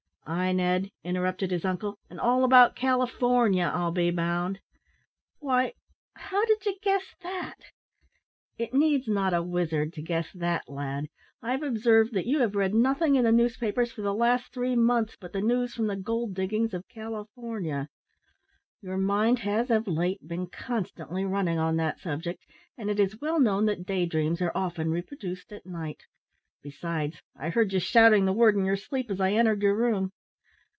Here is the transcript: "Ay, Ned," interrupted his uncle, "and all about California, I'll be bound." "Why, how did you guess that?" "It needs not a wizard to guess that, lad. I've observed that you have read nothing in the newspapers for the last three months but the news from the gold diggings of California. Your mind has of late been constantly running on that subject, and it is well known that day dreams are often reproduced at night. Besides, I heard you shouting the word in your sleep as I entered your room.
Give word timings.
"Ay, 0.27 0.53
Ned," 0.53 0.87
interrupted 1.03 1.51
his 1.51 1.65
uncle, 1.65 1.97
"and 2.09 2.17
all 2.17 2.45
about 2.45 2.73
California, 2.73 3.69
I'll 3.73 3.91
be 3.91 4.11
bound." 4.11 4.59
"Why, 5.39 5.73
how 6.13 6.45
did 6.45 6.65
you 6.65 6.77
guess 6.81 7.03
that?" 7.21 7.55
"It 8.57 8.73
needs 8.73 9.09
not 9.09 9.33
a 9.33 9.41
wizard 9.43 9.91
to 9.93 10.01
guess 10.01 10.31
that, 10.35 10.69
lad. 10.69 11.07
I've 11.41 11.63
observed 11.63 12.13
that 12.13 12.27
you 12.27 12.39
have 12.39 12.55
read 12.55 12.73
nothing 12.73 13.15
in 13.15 13.25
the 13.25 13.31
newspapers 13.33 13.91
for 13.91 14.03
the 14.03 14.13
last 14.13 14.53
three 14.53 14.75
months 14.75 15.17
but 15.19 15.33
the 15.33 15.41
news 15.41 15.73
from 15.73 15.87
the 15.87 15.97
gold 15.97 16.33
diggings 16.33 16.73
of 16.73 16.87
California. 16.87 17.89
Your 18.79 18.97
mind 18.97 19.39
has 19.39 19.69
of 19.69 19.85
late 19.85 20.25
been 20.25 20.47
constantly 20.47 21.25
running 21.25 21.57
on 21.59 21.75
that 21.75 21.99
subject, 21.99 22.45
and 22.77 22.89
it 22.89 23.01
is 23.01 23.19
well 23.19 23.39
known 23.39 23.65
that 23.65 23.85
day 23.85 24.05
dreams 24.05 24.41
are 24.41 24.53
often 24.55 24.91
reproduced 24.91 25.51
at 25.51 25.65
night. 25.65 26.03
Besides, 26.63 27.21
I 27.35 27.49
heard 27.49 27.73
you 27.73 27.79
shouting 27.81 28.23
the 28.25 28.31
word 28.31 28.55
in 28.55 28.63
your 28.65 28.77
sleep 28.77 29.09
as 29.11 29.19
I 29.19 29.31
entered 29.33 29.61
your 29.61 29.75
room. 29.75 30.11